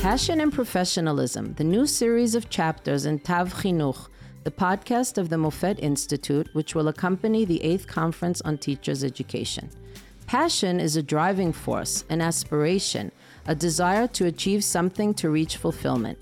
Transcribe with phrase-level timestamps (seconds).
[0.00, 4.08] Passion and Professionalism, the new series of chapters in Tav Chinuch,
[4.44, 9.68] the podcast of the Mofet Institute, which will accompany the 8th Conference on Teachers Education.
[10.26, 13.12] Passion is a driving force, an aspiration,
[13.46, 16.18] a desire to achieve something to reach fulfillment.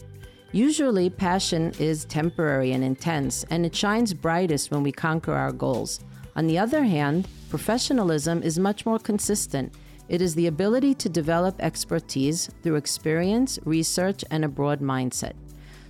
[0.51, 6.01] Usually, passion is temporary and intense, and it shines brightest when we conquer our goals.
[6.35, 9.73] On the other hand, professionalism is much more consistent.
[10.09, 15.35] It is the ability to develop expertise through experience, research, and a broad mindset.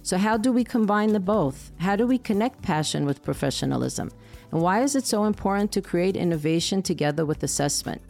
[0.02, 1.70] So, how do we combine the both?
[1.78, 4.10] How do we connect passion with professionalism?
[4.50, 8.02] And why is it so important to create innovation together with assessment?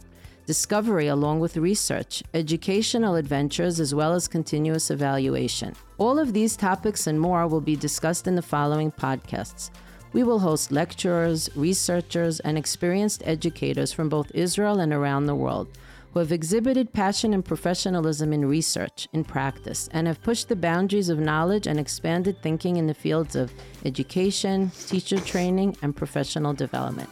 [0.49, 5.75] discovery along with research, educational adventures, as well as continuous evaluation.
[5.99, 9.69] All of these topics and more will be discussed in the following podcasts.
[10.11, 15.67] We will host lecturers, researchers, and experienced educators from both Israel and around the world
[16.14, 21.08] who have exhibited passion and professionalism in research, in practice, and have pushed the boundaries
[21.08, 23.52] of knowledge and expanded thinking in the fields of
[23.84, 27.10] education, teacher training, and professional development.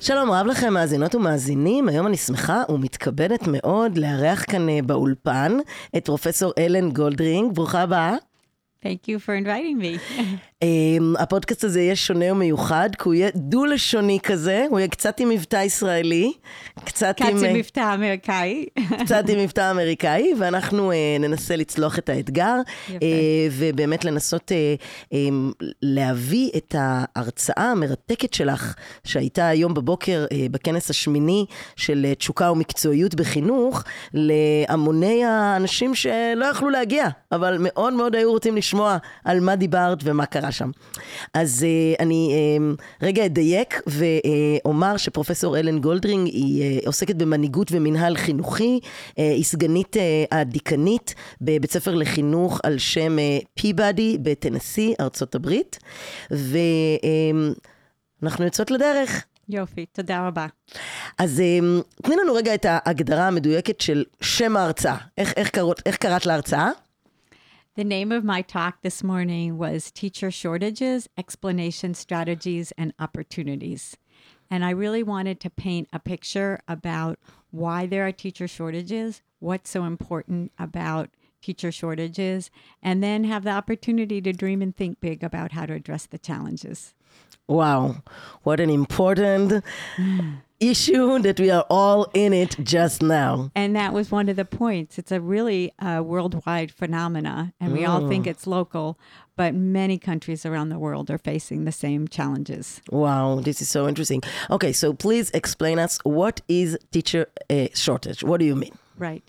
[0.00, 5.58] שלום רב לכם מאזינות ומאזינים, היום אני שמחה ומתכבדת מאוד לארח כאן אה, באולפן
[5.96, 8.16] את פרופסור אלן גולדרינג, ברוכה הבאה.
[8.81, 9.99] Thank you for inviting me.
[10.63, 15.29] Um, הפודקאסט הזה יהיה שונה ומיוחד, כי הוא יהיה דו-לשוני כזה, הוא יהיה קצת עם
[15.29, 16.33] מבטא ישראלי,
[16.85, 17.27] קצת עם...
[17.27, 18.65] קצת עם מבטא אמריקאי.
[19.03, 22.55] קצת עם מבטא אמריקאי, ואנחנו uh, ננסה לצלוח את האתגר,
[22.87, 22.91] uh,
[23.51, 24.51] ובאמת לנסות
[25.11, 25.15] um,
[25.81, 35.25] להביא את ההרצאה המרתקת שלך, שהייתה היום בבוקר בכנס השמיני של תשוקה ומקצועיות בחינוך, להמוני
[35.25, 40.48] האנשים שלא יכלו להגיע, אבל מאוד מאוד היו רוצים לשמוע על מה דיברת ומה קרה.
[40.51, 40.71] שם.
[41.33, 48.15] אז uh, אני uh, רגע אדייק ואומר שפרופסור אלן גולדרינג היא uh, עוסקת במנהיגות ומנהל
[48.15, 49.99] חינוכי, uh, היא סגנית uh,
[50.31, 53.17] הדיקנית בבית ספר לחינוך על שם
[53.53, 55.79] פיבאדי uh, בטנסי, ארצות הברית,
[56.31, 57.55] ואנחנו
[58.43, 59.25] uh, יוצאות לדרך.
[59.49, 60.47] יופי, תודה רבה.
[61.17, 61.41] אז
[62.03, 64.97] תני לנו רגע את ההגדרה המדויקת של שם ההרצאה.
[65.17, 66.69] איך, איך, קראת, איך קראת להרצאה?
[67.75, 73.95] The name of my talk this morning was Teacher Shortages, Explanation Strategies, and Opportunities.
[74.49, 77.19] And I really wanted to paint a picture about
[77.51, 82.49] why there are teacher shortages, what's so important about teacher shortages,
[82.81, 86.17] and then have the opportunity to dream and think big about how to address the
[86.17, 86.95] challenges.
[87.47, 87.97] Wow,
[88.43, 89.63] what an important
[89.95, 90.41] mm.
[90.59, 93.51] Issue that we are all in it just now.
[93.55, 94.97] And that was one of the points.
[94.97, 97.89] It's a really uh, worldwide phenomena, and we mm.
[97.89, 98.29] all think mm.
[98.29, 98.97] it's local,
[99.35, 102.81] but many countries around the world are facing the same challenges.
[102.89, 104.21] Wow, this is so interesting.
[104.49, 108.23] Okay, so please explain us what is teacher uh, shortage?
[108.23, 108.77] What do you mean?
[108.97, 109.23] Right.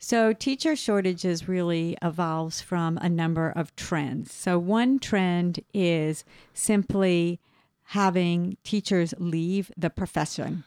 [0.00, 4.34] So, teacher shortages really evolves from a number of trends.
[4.34, 7.40] So, one trend is simply
[7.88, 10.64] having teachers leave the profession.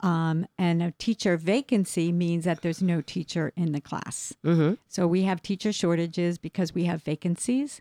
[0.00, 4.34] Um, and a teacher vacancy means that there's no teacher in the class.
[4.44, 4.74] Mm-hmm.
[4.88, 7.80] So we have teacher shortages because we have vacancies.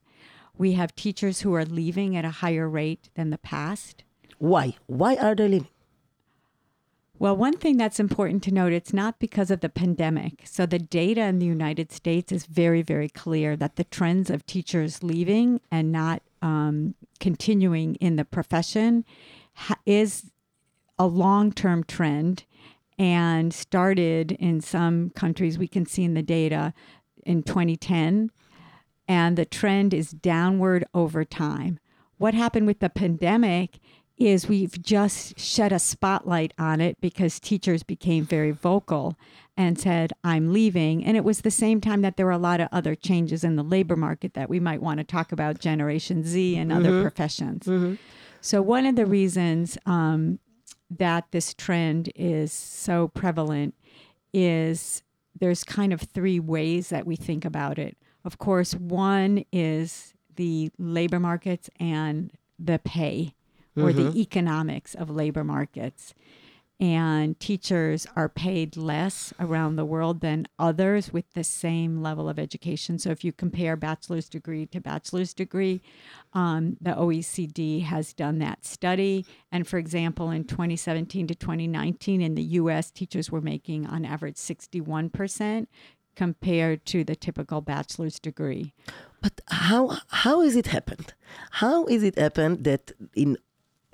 [0.56, 4.04] We have teachers who are leaving at a higher rate than the past.
[4.38, 4.76] Why?
[4.86, 5.68] Why are they leaving?
[7.18, 10.42] Well, one thing that's important to note, it's not because of the pandemic.
[10.46, 14.46] So the data in the United States is very, very clear that the trends of
[14.48, 19.06] teachers leaving and not um, continuing in the profession
[19.54, 20.32] ha- is
[20.98, 22.46] a long term trend
[22.98, 26.74] and started in some countries, we can see in the data
[27.26, 28.30] in 2010.
[29.08, 31.80] And the trend is downward over time.
[32.18, 33.80] What happened with the pandemic
[34.28, 39.18] is we've just shed a spotlight on it because teachers became very vocal
[39.58, 41.04] and said, I'm leaving.
[41.04, 43.56] And it was the same time that there were a lot of other changes in
[43.56, 46.80] the labor market that we might want to talk about, Generation Z and mm-hmm.
[46.80, 47.66] other professions.
[47.66, 47.96] Mm-hmm.
[48.42, 50.40] So, one of the reasons um,
[50.90, 53.76] that this trend is so prevalent
[54.34, 55.04] is
[55.40, 57.98] there's kind of three ways that we think about it.
[58.24, 63.34] Of course, one is the labor markets and the pay
[63.76, 64.12] or mm-hmm.
[64.12, 66.14] the economics of labor markets.
[66.80, 72.40] And teachers are paid less around the world than others with the same level of
[72.40, 72.98] education.
[72.98, 75.84] So, if you compare bachelor's degree to bachelor's degree,
[76.34, 79.28] um, the OECD has done that study.
[79.52, 84.38] And for example, in 2017 to 2019, in the US, teachers were making on average
[84.38, 85.68] 61%
[86.16, 88.74] compared to the typical bachelor's degree.
[89.22, 91.14] But how how is it happened?
[91.52, 93.38] How is it happened that in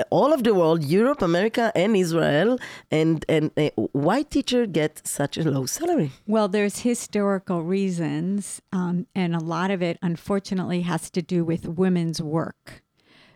[0.10, 2.60] all of the world, Europe, America, and Israel,
[2.92, 6.12] and and uh, why teacher get such a low salary?
[6.28, 11.68] Well, there's historical reasons, um, and a lot of it, unfortunately, has to do with
[11.68, 12.84] women's work.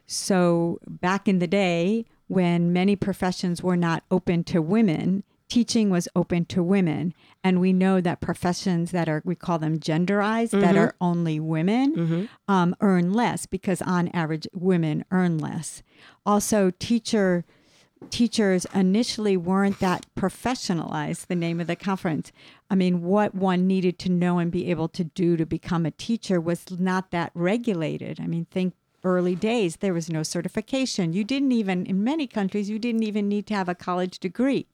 [0.05, 6.07] So back in the day, when many professions were not open to women, teaching was
[6.15, 7.13] open to women.
[7.43, 12.29] And we know that professions that are, we call them genderized, that are only women,
[12.47, 15.83] um, earn less because on average, women earn less.
[16.25, 17.43] Also, teacher
[18.09, 22.31] teachers initially weren't that professionalized, the name of the conference.
[22.67, 25.91] I mean, what one needed to know and be able to do to become a
[25.91, 28.19] teacher was not that regulated.
[28.19, 28.73] I mean, think
[29.04, 31.12] early days, there was no certification.
[31.12, 34.66] You didn't even, in many countries, you didn't even need to have a college degree.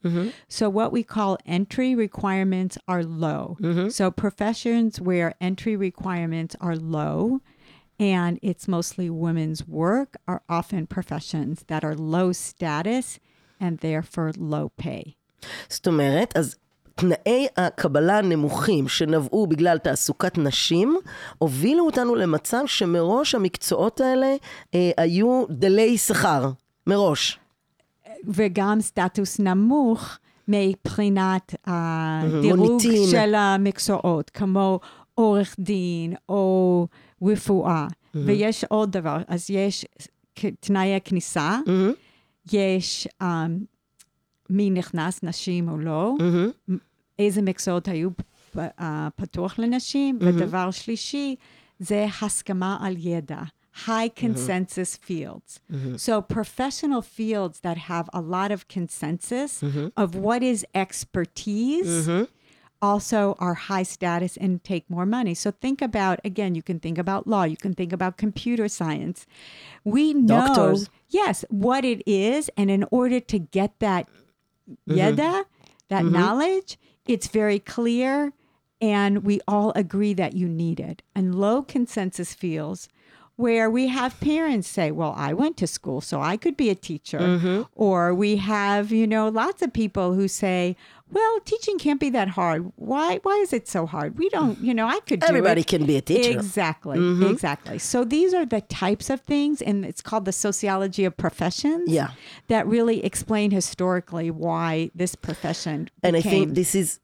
[0.47, 3.57] So, what we call entry requirements are low.
[3.89, 7.41] So, professions where entry requirements are low
[7.99, 13.19] and it's mostly women's work are often professions that are low status
[13.59, 15.15] and therefore low pay.
[15.69, 16.55] זאת אומרת, אז
[16.98, 20.98] תנאי הקבלה הנמוכים שנבעו בגלל תעסוקת נשים,
[21.38, 24.34] הובילו אותנו למצב שמראש המקצועות האלה
[24.74, 26.50] אה, היו דלי שכר,
[26.86, 27.38] מראש.
[28.24, 30.18] וגם סטטוס נמוך
[30.48, 33.10] מבחינת הדירוג מוניטין.
[33.10, 34.80] של המקצועות, כמו
[35.14, 36.86] עורך דין או
[37.22, 37.86] רפואה.
[38.14, 39.86] ויש עוד דבר, אז יש
[40.60, 41.58] תנאי הכניסה,
[42.52, 43.26] יש um,
[44.50, 46.14] מי נכנס, נשים או לא,
[47.19, 48.09] איזה מקצועות היו
[48.53, 51.35] פ- אה, פתוח לנשים, ודבר שלישי,
[51.79, 53.39] זה הסכמה על ידע.
[53.87, 55.51] High consensus fields.
[56.05, 59.63] So, professional fields that have a lot of consensus
[60.03, 62.09] of what is expertise
[62.81, 65.33] also are high status and take more money.
[65.33, 69.25] So, think about again, you can think about law, you can think about computer science.
[69.93, 70.89] We know, Doctors.
[71.09, 72.41] yes, what it is.
[72.59, 74.03] And in order to get that
[74.85, 75.33] yada,
[75.89, 76.77] that knowledge,
[77.08, 78.32] it's very clear
[78.80, 81.02] and we all agree that you need it.
[81.14, 82.88] And low consensus fields
[83.36, 86.74] where we have parents say, Well, I went to school, so I could be a
[86.74, 87.20] teacher.
[87.20, 87.62] Mm-hmm.
[87.74, 90.76] Or we have, you know, lots of people who say,
[91.10, 92.70] Well, teaching can't be that hard.
[92.76, 94.18] Why why is it so hard?
[94.18, 95.66] We don't, you know, I could do Everybody it.
[95.66, 96.30] can be a teacher.
[96.30, 96.98] Exactly.
[96.98, 97.24] Mm-hmm.
[97.32, 97.78] Exactly.
[97.78, 102.10] So these are the types of things, and it's called the sociology of professions Yeah.
[102.48, 107.00] that really explain historically why this profession And I think this is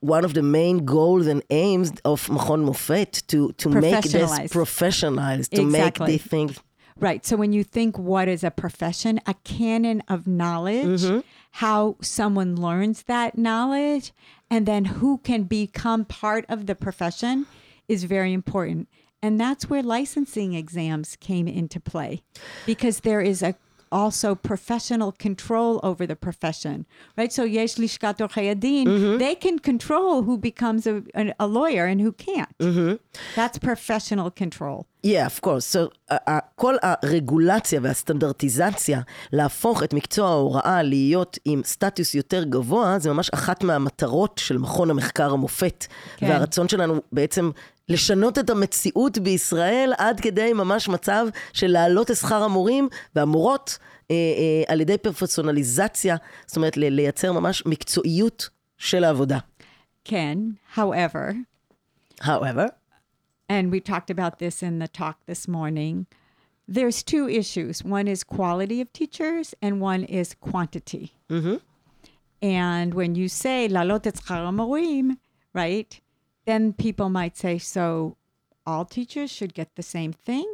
[0.00, 4.50] one of the main goals and aims of Machon Mofet to, to make this Professionalize.
[4.50, 6.12] professionalized, to make Exactly.
[6.12, 6.60] the things.
[7.00, 7.26] Right.
[7.26, 11.20] So when you think what is a profession, a canon of knowledge, mm-hmm.
[11.58, 14.12] How someone learns that knowledge,
[14.50, 17.46] and then who can become part of the profession
[17.86, 18.88] is very important.
[19.22, 22.22] And that's where licensing exams came into play
[22.66, 23.54] because there is a
[23.94, 26.76] also professional control over the profession,
[27.18, 27.32] right?
[27.32, 28.84] So yesh lishkat orchei adin,
[29.24, 30.96] they can control who becomes a,
[31.38, 32.52] a, lawyer and who can't.
[33.38, 34.78] That's professional control.
[35.04, 35.66] Yeah, of course.
[35.66, 39.00] So, uh, uh, כל הרגולציה והסטנדרטיזציה
[39.32, 44.90] להפוך את מקצוע ההוראה להיות עם סטטוס יותר גבוה, זה ממש אחת מהמטרות של מכון
[44.90, 45.86] המחקר המופת.
[46.16, 46.26] כן.
[46.28, 47.50] והרצון שלנו בעצם
[47.88, 53.78] לשנות את המציאות בישראל עד כדי ממש מצב של להעלות את שכר המורים והמורות
[54.11, 56.15] אה, אה, על ידי פרפסונליזציה,
[56.47, 59.37] זאת אומרת ל- לייצר ממש מקצועיות של העבודה.
[60.07, 60.37] Can,
[60.75, 61.33] however,
[62.21, 62.67] However,
[63.49, 66.05] and we talked about this in the talk this morning.
[66.67, 67.75] There's two issues.
[67.97, 71.05] One is quality of teachers, and one is quantity.
[72.41, 75.17] And when you say lalot et schar hamorim,
[75.53, 75.91] right,
[76.45, 78.15] then people might say, so
[78.65, 80.47] all teachers should get the same thing.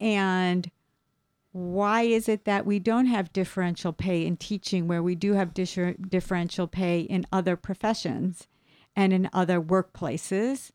[0.00, 0.70] And
[1.53, 5.53] why is it that we don't have differential pay in teaching where we do have
[5.53, 8.47] differ- differential pay in other professions
[8.95, 10.71] and in other workplaces?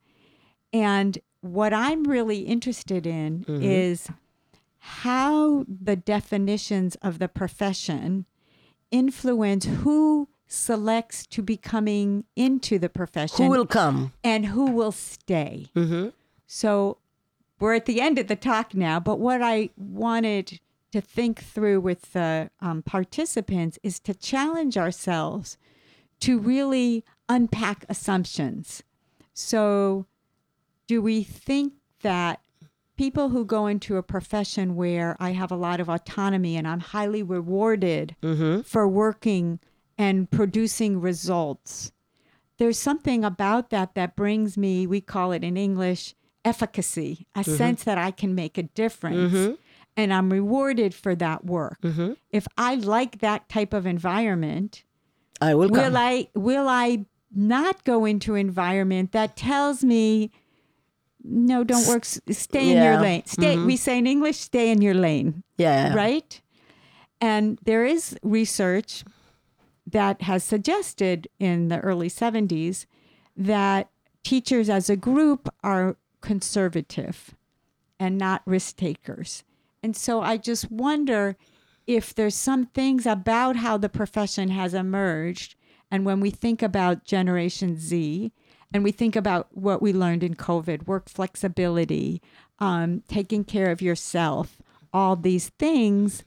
[0.72, 3.60] And what I'm really interested in mm-hmm.
[3.60, 4.08] is
[4.78, 8.26] how the definitions of the profession
[8.92, 14.12] influence who selects to be coming into the profession who will come?
[14.22, 15.66] and who will stay.
[15.74, 16.10] Mm-hmm.
[16.46, 16.98] So
[17.58, 20.60] we're at the end of the talk now, but what I wanted
[20.92, 25.58] to think through with the um, participants is to challenge ourselves
[26.20, 28.82] to really unpack assumptions.
[29.34, 30.06] So,
[30.86, 32.40] do we think that
[32.96, 36.80] people who go into a profession where I have a lot of autonomy and I'm
[36.80, 38.62] highly rewarded mm-hmm.
[38.62, 39.60] for working
[39.96, 41.92] and producing results,
[42.58, 46.14] there's something about that that brings me, we call it in English,
[46.44, 47.56] efficacy, a mm-hmm.
[47.56, 49.32] sense that I can make a difference.
[49.32, 49.54] Mm-hmm.
[49.98, 51.78] And I'm rewarded for that work.
[52.30, 54.84] If I like that type of environment,
[55.40, 55.96] I will will come.
[55.96, 60.30] I will I not go into environment that tells me
[61.22, 62.04] no, don't work.
[62.04, 62.94] Stay in your Yeah.
[62.94, 63.02] Mm-hmm.
[63.02, 63.22] lane.
[63.26, 63.56] Stay.
[63.58, 65.92] We say in English, stay in your lane yeah.
[65.92, 66.40] right?
[67.20, 69.04] And there is research
[69.84, 72.86] that has suggested in the early 70s
[73.36, 73.90] that
[74.22, 77.34] teachers as a group are conservative
[77.98, 79.42] and not risk takers.
[79.82, 81.36] And so I just wonder
[81.86, 85.54] if there's some things about how the profession has emerged.
[85.90, 88.32] And when we think about Generation Z,
[88.72, 92.20] and we think about what we learned in COVID work flexibility,
[92.58, 94.60] um, taking care of yourself,
[94.92, 96.24] all these things,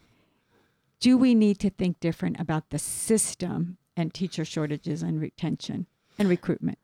[1.00, 6.30] do we need to think different about the system and teacher shortages and retention and
[6.30, 6.80] recruitment?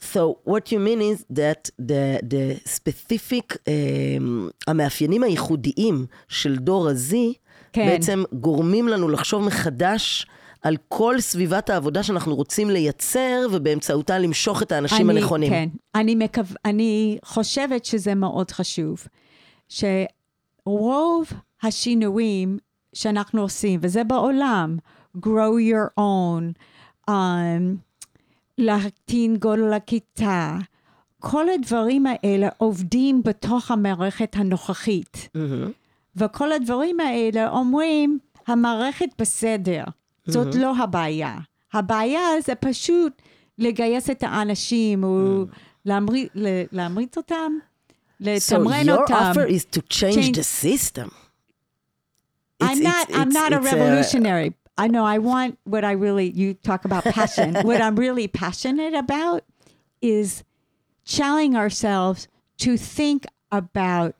[0.00, 7.14] So what you mean is that the, the specific, um, המאפיינים הייחודיים של דור ה-Z,
[7.72, 7.86] כן.
[7.86, 10.26] בעצם גורמים לנו לחשוב מחדש
[10.62, 15.50] על כל סביבת העבודה שאנחנו רוצים לייצר, ובאמצעותה למשוך את האנשים אני, הנכונים.
[15.50, 15.68] כן.
[15.94, 16.42] אני, מקו...
[16.64, 19.06] אני חושבת שזה מאוד חשוב,
[19.68, 21.26] שרוב
[21.62, 22.58] השינויים
[22.92, 24.76] שאנחנו עושים, וזה בעולם,
[25.16, 26.52] grow your own,
[27.10, 27.12] um,
[28.58, 30.56] להקטין גודל הכיתה,
[31.20, 35.28] כל הדברים האלה עובדים בתוך המערכת הנוכחית.
[36.16, 39.84] וכל הדברים האלה אומרים, המערכת בסדר,
[40.26, 41.38] זאת לא הבעיה.
[41.72, 43.22] הבעיה זה פשוט
[43.58, 45.44] לגייס את האנשים, או
[45.84, 46.28] להמריץ,
[46.72, 49.14] להמריץ אותם, So לתמרן your אותם.
[49.32, 51.08] offer is to change, Change- the system.
[52.62, 53.08] I'm It's- not.
[53.10, 54.50] it's- I'm not a it's- it's revolutionary.
[54.78, 55.04] I know.
[55.04, 56.30] I want what I really.
[56.30, 57.54] You talk about passion.
[57.62, 59.44] what I'm really passionate about
[60.02, 60.44] is
[61.04, 62.28] challenging ourselves
[62.58, 64.14] to think about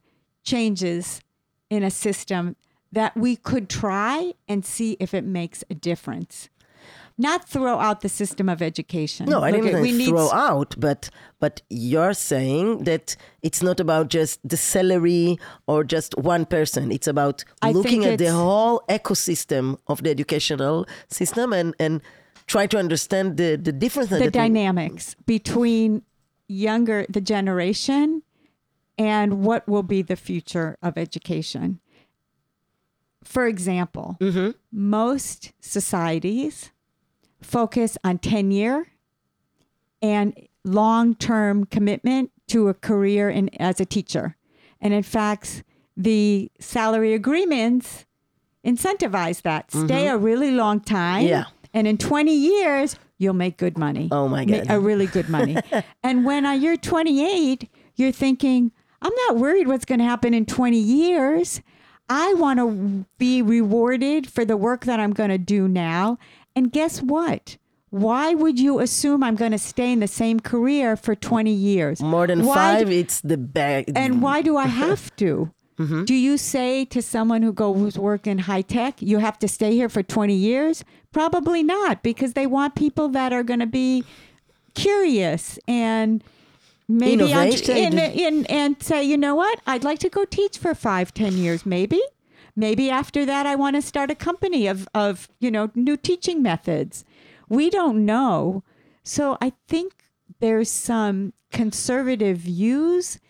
[0.45, 1.21] changes
[1.69, 2.57] in a system
[2.93, 6.49] that we could try and see if it makes a difference.
[7.19, 9.27] Not throw out the system of education.
[9.27, 11.09] No, I Look, didn't we say need throw out, but
[11.41, 16.93] but you're saying that it's not about just the salary or just one person.
[16.93, 22.03] It's about I looking at the whole ecosystem of the educational system and and
[22.47, 24.11] try to understand the the difference.
[24.11, 26.03] the that we- dynamics between
[26.49, 28.23] younger the generation
[28.99, 31.81] and what will be the future of education.
[33.25, 34.51] For example, mm-hmm.
[34.71, 36.71] most societies
[37.47, 38.89] focus on tenure
[40.03, 40.35] and
[40.65, 44.37] long-term commitment to a career in as a teacher.
[44.81, 45.63] And in fact,
[45.97, 48.05] the salary agreements
[48.65, 49.71] incentivize that.
[49.71, 50.15] Stay mm-hmm.
[50.15, 51.27] a really long time.
[51.27, 51.45] Yeah.
[51.73, 54.09] And in 20 years, you'll make good money.
[54.11, 54.67] Oh my God.
[54.69, 55.57] A really good money.
[56.03, 60.77] and when you're 28, you're thinking, I'm not worried what's going to happen in 20
[60.79, 61.61] years.
[62.09, 66.19] I want to be rewarded for the work that I'm going to do now.
[66.57, 67.59] And guess what?
[67.91, 72.01] Why would you assume I'm going to stay in the same career for 20 years?
[72.01, 73.93] more than Why five, do- it's the bag.
[73.95, 75.53] and why do I have to?
[75.79, 76.05] Mm-hmm.
[76.05, 79.75] Do you say to someone who goes work in high tech, you have to stay
[79.75, 80.83] here for 20 years?
[81.13, 84.03] Probably not, because they want people that are going to be
[84.75, 86.25] curious and
[86.89, 91.13] maybe in, in, and say, you know what, I'd like to go teach for five,
[91.13, 92.01] ten years, maybe.
[92.57, 96.43] Maybe after that, I want to start a company of, of you know new teaching
[96.43, 97.05] methods.
[97.49, 98.65] We don't know,
[99.05, 99.93] so I think
[100.41, 103.21] there's some conservative views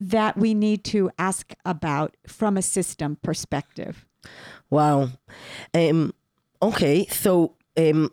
[0.00, 4.04] that we need to ask about from a system perspective.
[4.68, 5.10] Wow.
[5.72, 6.12] Um,
[6.60, 8.10] okay, so um,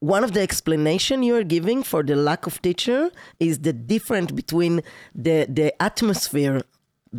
[0.00, 4.32] one of the explanation you are giving for the lack of teacher is the difference
[4.32, 4.82] between
[5.14, 6.62] the the atmosphere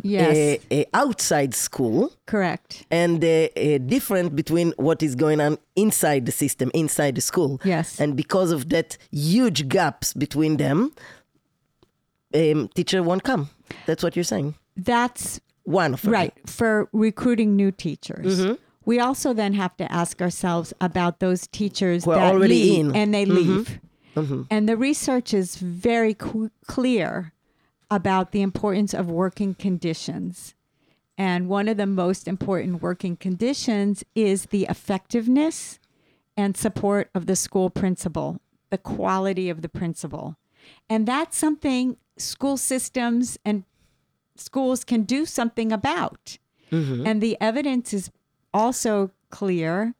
[0.00, 2.86] Yes, uh, uh, outside school correct.
[2.90, 7.60] and the uh, difference between what is going on inside the system, inside the school.
[7.62, 8.00] Yes.
[8.00, 10.92] And because of that huge gaps between them,
[12.34, 13.50] um, teacher won't come.
[13.86, 14.54] That's what you're saying.
[14.76, 16.12] That's One of them.
[16.12, 18.56] right for recruiting new teachers.
[18.84, 22.86] We also then have to ask ourselves about those teachers Who are that already leave
[22.86, 22.96] in.
[22.96, 23.78] and they leave.
[24.50, 27.31] And the research is very clear
[27.96, 30.54] about the importance of working conditions.
[31.18, 35.78] And one of the most important working conditions is the effectiveness
[36.36, 40.36] and support of the school principal, the quality of the principal.
[40.88, 43.64] And that's something school systems and
[44.36, 46.38] schools can do something about.
[46.70, 47.06] Mm-hmm.
[47.06, 48.10] And the evidence is
[48.54, 49.94] also clear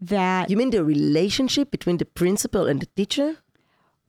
[0.00, 3.36] that, You mean the relationship between the principal and the teacher?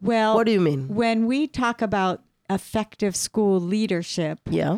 [0.02, 0.88] well, What do you mean?
[0.88, 4.78] when we talk about effective school leadership, Yeah.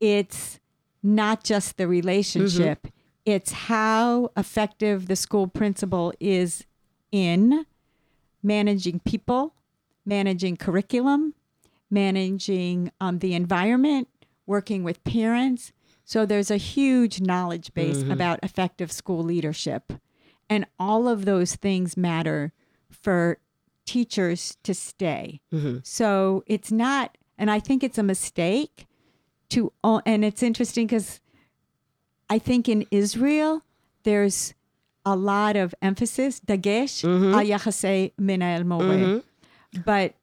[0.00, 0.60] it's
[1.02, 2.86] not just the relationship.
[3.24, 6.64] It's how effective the school principal is
[7.10, 7.66] in
[8.42, 9.54] managing people,
[10.04, 11.34] managing curriculum,
[11.90, 14.08] managing um, the environment,
[14.46, 15.72] working with parents.
[16.04, 19.92] So there's a huge knowledge base about effective school leadership.
[20.50, 22.52] And all of those things matter
[22.90, 23.38] for
[23.84, 25.40] teachers to stay.
[25.52, 25.78] Mm-hmm.
[25.82, 28.86] So it's not, and I think it's a mistake
[29.50, 31.20] to, and it's interesting because
[32.30, 33.62] I think in Israel,
[34.04, 34.54] there's
[35.04, 37.34] a lot of emphasis, dagesh, mm-hmm.
[38.18, 38.80] minael more.
[38.80, 39.80] Mm-hmm.
[39.84, 40.14] But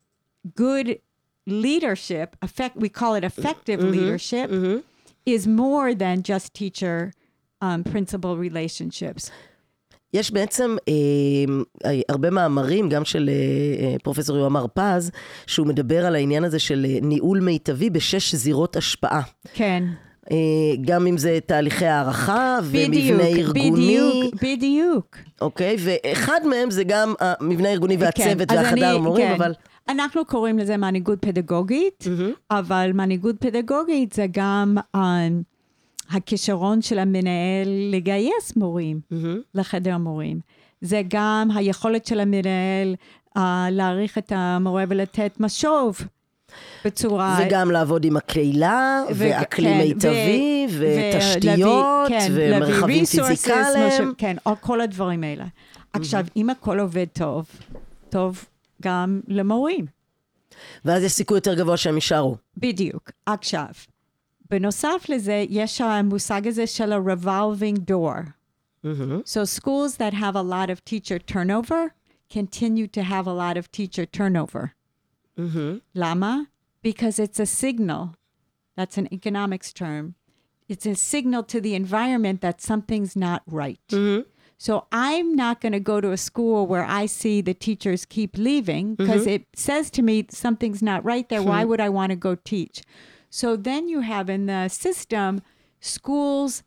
[0.56, 1.00] good
[1.46, 4.50] leadership, effect, we call it effective leadership,
[5.26, 7.14] is more than just teacher
[7.62, 9.30] um, principal relationships.
[10.14, 10.94] יש בעצם אה,
[11.86, 13.34] אה, הרבה מאמרים, גם של אה,
[13.86, 15.12] אה, פרופסור יואם הרפז,
[15.48, 19.22] שהוא מדבר על העניין הזה של אה, ניהול מיטבי בשש זירות השפעה.
[19.54, 19.84] כן.
[20.32, 20.38] אה,
[20.82, 25.18] גם אם זה תהליכי הערכה ומבנה ארגוני, בדיוק, בדיוק.
[25.42, 25.76] אוקיי?
[25.80, 29.34] ואחד מהם זה גם המבנה הארגוני והצוות כן, והחדר אני- המורים, כן.
[29.34, 29.54] אבל...
[29.90, 32.04] אנחנו קוראים לזה מנהיגות פדגוגית,
[32.52, 35.00] אבל מנהיגות פדגוגית זה גם um,
[36.14, 39.00] הכישרון של המנהל לגייס מורים
[39.56, 40.40] לחדר מורים.
[40.82, 42.96] זה גם היכולת של המנהל
[43.38, 43.42] uh,
[43.72, 46.02] להעריך את המורה ולתת משוב
[46.86, 47.40] בצורה...
[47.42, 54.14] וגם לעבוד עם הקהילה, ו- ואקלים כן, מיטבי, ו- ותשתיות, כן, ומרחבים פיזיקליים.
[54.18, 55.46] כן, או כל הדברים האלה.
[55.94, 57.46] עכשיו, אם הכל עובד טוב,
[58.10, 58.46] טוב
[58.82, 59.86] גם למורים.
[60.86, 62.36] ואז יש סיכוי יותר גבוה שהם יישארו.
[62.58, 63.12] בדיוק.
[63.26, 63.66] עכשיו,
[64.51, 68.35] בנוסף לזה, יש המושג הזה של ה-revolving door.
[69.25, 71.95] So schools that have a lot of teacher turnover
[72.31, 74.75] continue to have a lot of teacher turnover.
[75.95, 76.47] Lama?
[76.83, 78.15] Because it's a signal.
[78.77, 80.15] That's an economics term.
[80.69, 83.89] It's a signal to the environment that something's not right.
[84.59, 88.39] So I'm not going to go to a school where I see the teachers keep
[88.39, 91.43] leaving because it says to me something's not right there.
[91.43, 92.83] Why would I want to go teach?
[93.32, 95.42] So then you have in the system
[95.80, 96.64] schools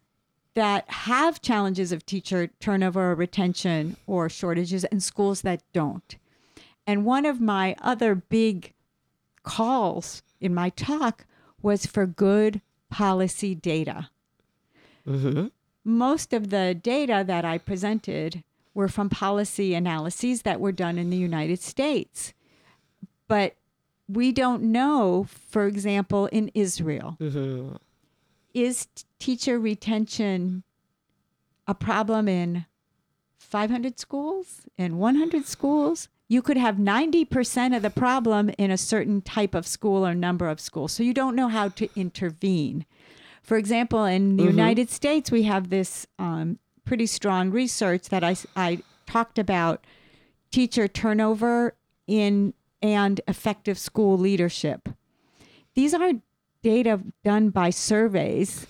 [0.54, 6.16] that have challenges of teacher turnover or retention or shortages and schools that don't.
[6.86, 8.72] And one of my other big
[9.42, 11.26] calls in my talk
[11.60, 14.08] was for good policy data.
[15.06, 15.48] Mm-hmm.
[15.84, 21.10] Most of the data that I presented were from policy analyses that were done in
[21.10, 22.32] the United States.
[23.28, 23.54] But
[24.08, 27.16] we don't know, for example, in Israel,
[28.52, 30.62] is t- teacher retention
[31.66, 32.66] a problem in
[33.38, 36.08] 500 schools, in 100 schools?
[36.28, 40.48] You could have 90% of the problem in a certain type of school or number
[40.48, 40.92] of schools.
[40.92, 42.86] So you don't know how to intervene.
[43.42, 48.36] For example, in the United States, we have this um, pretty strong research that I,
[48.56, 49.84] I talked about
[50.50, 51.74] teacher turnover
[52.06, 54.90] in and effective school leadership.
[55.74, 56.22] These aren't
[56.62, 58.66] data done by surveys.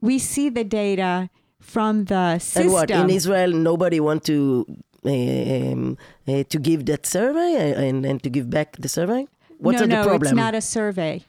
[0.00, 1.28] We see the data
[1.60, 2.62] from the system.
[2.62, 4.64] And what, in Israel, nobody want to
[5.04, 9.28] um, uh, to give that survey and, and to give back the survey?
[9.58, 10.22] What's no, the no, problem?
[10.22, 11.24] it's not a survey.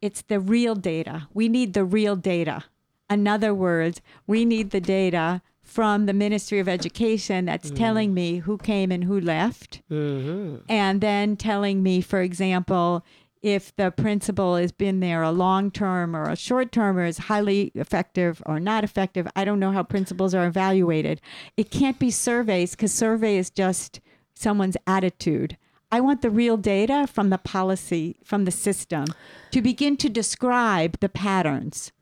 [0.00, 1.28] It's the real data.
[1.34, 2.64] We need the real data.
[3.10, 7.76] In other words, we need the data from the Ministry of Education that's mm-hmm.
[7.76, 10.58] telling me who came and who left, mm-hmm.
[10.68, 13.04] and then telling me, for example,
[13.42, 17.18] if the principal has been there a long term or a short term or is
[17.18, 19.28] highly effective or not effective.
[19.36, 21.20] I don't know how principals are evaluated.
[21.56, 24.00] It can't be surveys because survey is just
[24.34, 25.58] someone's attitude.
[25.92, 29.04] I want the real data from the policy, from the system,
[29.50, 31.92] to begin to describe the patterns.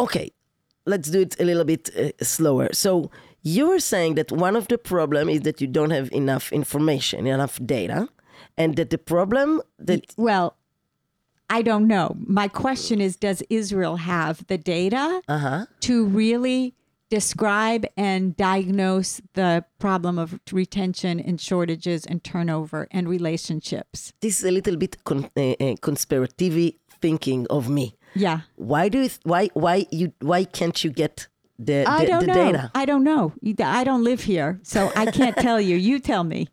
[0.00, 0.32] Okay,
[0.86, 2.68] let's do it a little bit uh, slower.
[2.72, 3.10] So
[3.42, 7.26] you were saying that one of the problem is that you don't have enough information,
[7.26, 8.08] enough data,
[8.56, 10.56] and that the problem that Well,
[11.48, 12.16] I don't know.
[12.26, 15.66] My question is Does Israel have the data uh-huh.
[15.80, 16.74] to really
[17.08, 24.12] describe and diagnose the problem of retention and shortages and turnover and relationships?
[24.20, 27.96] this is a little bit con- uh, uh, conspirative thinking of me.
[28.14, 28.40] Yeah.
[28.56, 32.26] Why do you why why you why can't you get the I the, don't the
[32.26, 32.34] know.
[32.34, 32.70] data?
[32.74, 33.32] I don't know.
[33.62, 35.76] I don't live here, so I can't tell you.
[35.76, 36.48] You tell me.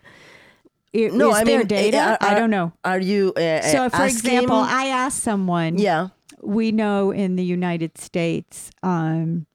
[0.96, 1.98] I- No, is I there mean, data?
[1.98, 2.72] uh, I don't know.
[2.84, 5.78] Are you uh, So, for example, I asked someone.
[5.78, 6.10] yeah,
[6.41, 9.46] we know in the United States, um,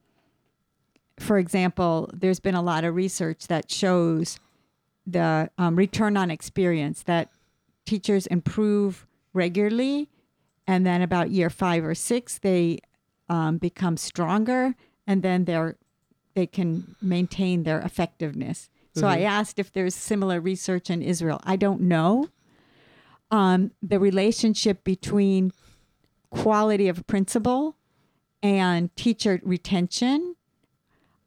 [1.19, 4.39] for example, there's been a lot of research that shows
[5.05, 7.29] the um, return on experience that
[7.85, 10.09] teachers improve regularly,
[10.67, 12.79] and then about year five or six, they
[13.29, 15.77] um, become stronger, and then they're
[16.35, 18.69] they can maintain their effectiveness.
[18.95, 21.41] So I asked if there's similar research in Israel.
[21.43, 22.29] I don't know.
[23.31, 25.51] Um, the relationship between
[26.29, 27.75] quality of principal
[28.41, 30.35] and teacher retention.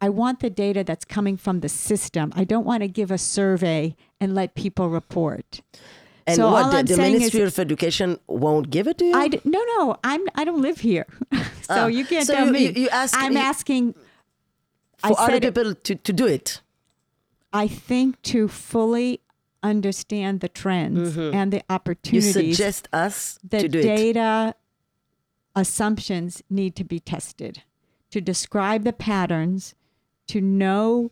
[0.00, 2.32] I want the data that's coming from the system.
[2.36, 5.62] I don't want to give a survey and let people report.
[6.26, 8.98] And So what, all the, I'm the saying is- Ministry of Education won't give it
[8.98, 9.14] to you?
[9.14, 11.06] I d- no no I'm I don't live here,
[11.62, 12.66] so Ah, you can't so tell you- me.
[12.66, 13.94] you- you ask- I'm asking.
[15.06, 16.60] For other it- people to, to do it.
[17.52, 19.20] I think to fully
[19.62, 21.70] understand the trends and the Mm-hmm.
[21.70, 23.82] You opportunities, suggest us the to do it.
[23.82, 24.54] data
[25.54, 27.62] assumptions need to be tested
[28.10, 29.74] to describe the patterns,
[30.28, 31.10] to know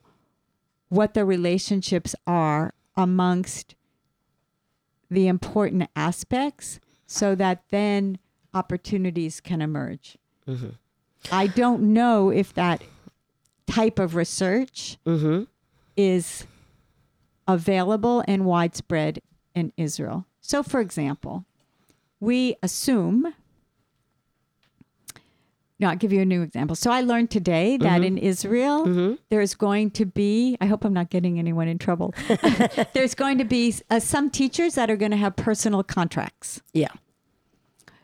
[0.89, 3.75] what the relationships are amongst
[5.15, 8.19] the important aspects so that then
[8.53, 10.17] opportunities can emerge.
[10.47, 10.71] Mm-hmm.
[11.33, 12.83] I don't know if that
[13.67, 15.45] type of research Mm-hmm.
[15.97, 16.47] is
[17.49, 19.21] available and widespread
[19.55, 20.27] in Israel.
[20.41, 21.45] So, for example,
[22.21, 23.35] we assume.
[25.85, 26.75] No, I'll give you a new example.
[26.77, 28.05] So, I learned today that mm-hmm.
[28.05, 29.15] in Israel, mm-hmm.
[29.29, 32.15] there's going to be, I hope I'm not getting anyone in trouble.
[32.95, 36.63] there's going to be uh, some teachers that are going to have personal contracts.
[36.73, 36.89] Yeah.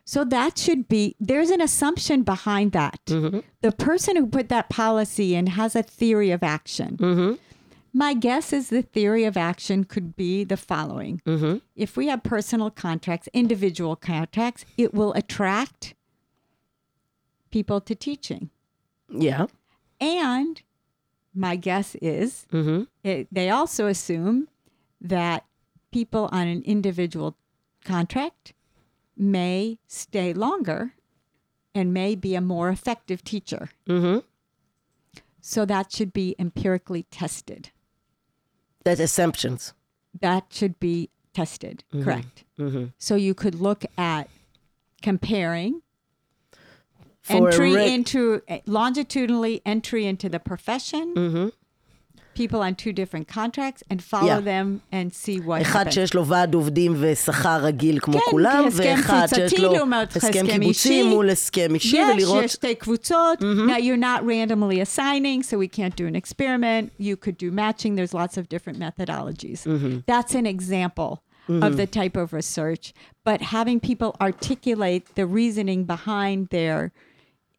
[0.04, 3.00] So that should be, there's an assumption behind that.
[3.06, 3.38] Mm-hmm.
[3.62, 6.98] The person who put that policy in has a theory of action.
[7.94, 11.22] My guess is the theory of action could be the following
[11.74, 15.94] If we have personal contracts, individual contracts, it will attract
[17.50, 18.50] people to teaching.
[19.08, 19.46] Yeah.
[20.00, 20.62] And
[21.34, 22.82] my guess is Mm-hmm.
[23.04, 24.48] it, they also assume
[25.00, 25.44] that
[25.92, 27.36] people on an individual
[27.84, 28.52] contract
[29.16, 30.94] may stay longer
[31.74, 33.70] and may be a more effective teacher.
[33.88, 34.20] Mm-hmm.
[35.40, 37.70] So that should be empirically tested.
[38.84, 39.72] That assumptions.
[40.20, 42.44] That should be tested, correct?
[42.58, 42.86] Mm-hmm.
[42.98, 44.28] So you could look at
[45.02, 45.82] comparing
[47.21, 51.47] For a entry reg- into longitudinally entry into the profession, Mm-hmm.
[52.43, 54.51] people on two different contracts, and follow Yeah.
[54.53, 55.93] them and see what אחד happens.
[55.95, 60.15] שיש לו ועד עובדים ושכר רגיל כמו כן, כולם, הסכם ואחד שיש קבוצתי לו לעומת
[60.15, 61.03] הסכם הסכם קיבוצי אישי.
[61.03, 62.43] מול הסכם אישי, Yes, ולראות...
[62.43, 63.39] יש שתי קבוצות.
[63.41, 66.91] Now, you're not randomly assigning, so we can't do an experiment.
[66.99, 67.95] You could do matching.
[67.95, 69.59] There's lots of different methodologies.
[70.11, 71.11] That's an example
[71.67, 72.85] of the type of research.
[73.23, 76.79] But having people articulate the reasoning behind their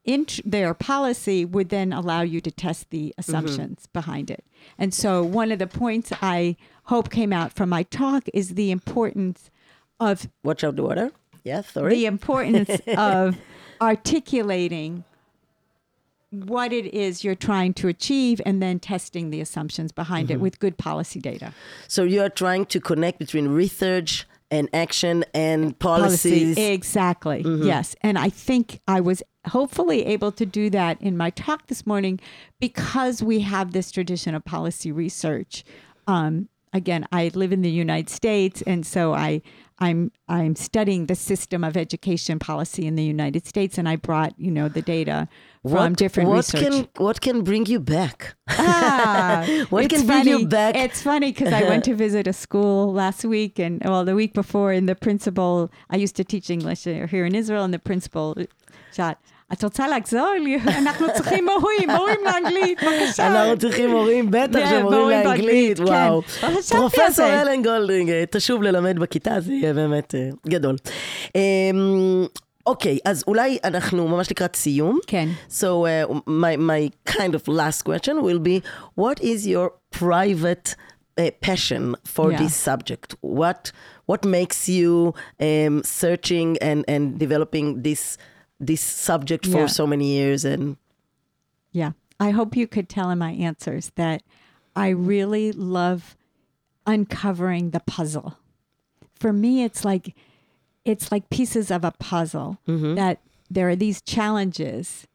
[0.05, 3.19] int- their policy would then allow you to test the mm-hmm.
[3.19, 4.43] assumptions behind it.
[4.77, 8.71] And so, one of the points I hope came out from my talk is the
[8.71, 9.49] importance
[9.99, 11.11] of Watch out the water.
[11.43, 11.95] Yeah, sorry.
[11.95, 13.37] the importance of
[13.79, 15.03] articulating
[16.31, 20.43] what it is you're trying to achieve and then testing the assumptions behind it mm-hmm.
[20.43, 21.53] with good policy data.
[21.87, 26.57] So you are trying to connect between research and action and policies.
[26.57, 27.41] Exactly.
[27.41, 27.95] Yes.
[28.01, 32.19] And I think I was hopefully able to do that in my talk this morning
[32.59, 35.63] because we have this tradition of policy research.
[36.05, 39.41] Um, again, I live in the United States, and so I.
[39.83, 44.35] I'm I'm studying the system of education policy in the United States, and I brought
[44.37, 45.27] you know the data
[45.67, 46.61] from different what research.
[46.61, 48.35] can what can bring you back?
[48.47, 50.75] Ah, What can bring you back?
[50.75, 54.33] It's funny because I went to visit a school last week, and well, the week
[54.35, 55.71] before, and the principal.
[55.89, 58.37] I used to teach English here in Israel, and the principal
[58.93, 59.17] shot.
[59.53, 60.27] את רוצה לחזור?
[60.77, 63.27] אנחנו צריכים מורים, מורים לאנגלית, בבקשה.
[63.27, 66.21] אנחנו צריכים מורים, בטח כן, שמורים מורים לאנגלית, וואו.
[66.21, 66.47] כן.
[66.47, 67.25] על פרופסור.
[67.25, 70.75] אלן גולדרינג, אה, תשוב ללמד בכיתה, זה יהיה באמת אה, גדול.
[71.35, 72.25] אמ,
[72.67, 74.99] אוקיי, אז אולי אנחנו ממש לקראת סיום.
[75.07, 75.29] כן.
[75.49, 78.61] So uh, my, my kind of last question will be,
[78.99, 80.75] what is your private
[81.19, 82.39] uh, passion for Yeah.
[82.43, 83.15] this subject?
[83.21, 83.71] What
[84.11, 85.13] what makes you
[85.47, 88.17] um, searching and, and developing this
[88.61, 89.67] this subject for Yeah.
[89.67, 90.45] so many years?
[90.45, 90.77] And
[91.71, 91.91] Yeah.
[92.19, 94.21] I hope you could tell in my answers that
[94.75, 96.15] I really love
[96.85, 98.37] uncovering the puzzle.
[99.15, 100.15] For me, it's like
[100.83, 102.95] it's like pieces of a puzzle mm-hmm.
[102.95, 105.05] that there are these challenges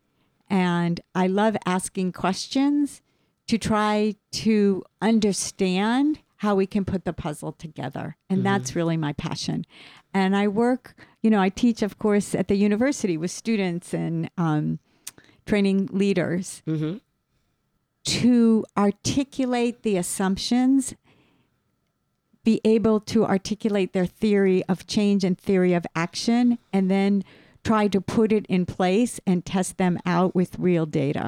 [0.48, 3.02] and I love asking questions
[3.48, 8.16] to try to understand how we can put the puzzle together.
[8.28, 9.64] And that's really my passion.
[10.12, 14.30] And I work, you know, I teach, of course, at the university with students and
[14.36, 14.78] um,
[15.46, 16.62] training leaders
[18.04, 20.94] to articulate the assumptions,
[22.44, 27.24] be able to articulate their theory of change and theory of action, and then
[27.65, 31.27] try to put it in place and test them out with real data.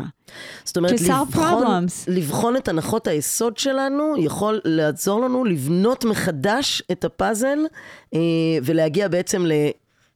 [0.65, 1.91] זאת אומרת, To solve לבחון, problems.
[2.08, 7.60] לבחון את הנחות היסוד שלנו יכול לעזור לנו לבנות מחדש את הפאזל
[8.13, 8.19] אה,
[8.63, 9.46] ולהגיע בעצם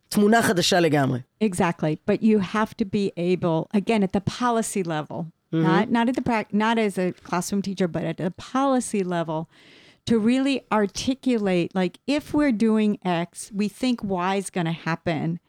[0.10, 1.20] לתמונה חדשה לגמרי.
[1.44, 6.16] Exactly, but you have to be able again at the policy level, not not at
[6.20, 9.40] the prac- not as a classroom teacher, but at the policy level,
[10.10, 13.28] to really articulate like if we're doing X,
[13.62, 15.40] we think Y is going to happen,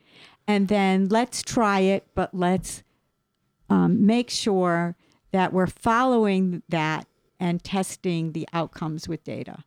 [0.46, 2.82] and then let's try it, but let's
[3.68, 4.96] um, make sure
[5.32, 7.06] that we're following that
[7.38, 9.64] and testing the outcomes with data.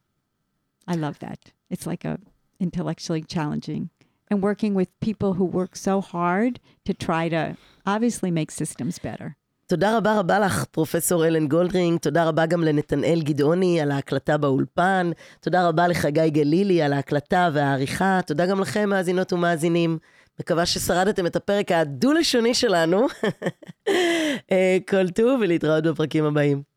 [0.88, 1.52] I love that.
[1.70, 2.20] It's like a
[2.60, 3.90] intellectually challenging
[4.30, 9.36] and working with people who work so hard to try to obviously make systems better.
[9.68, 15.12] תודה רבה רבה לך, פרופסור אלן גולדרינג, תודה רבה גם לנתנאל גדעוני על ההקלטה באולפן,
[15.40, 19.98] תודה רבה לחגי גלילי על ההקלטה והעריכה, תודה גם לכם, מאזינות ומאזינים.
[20.41, 23.07] מקווה ששרדתם את הפרק הדו-לשוני שלנו.
[24.53, 26.76] אה, כל טוב ולהתראות בפרקים הבאים.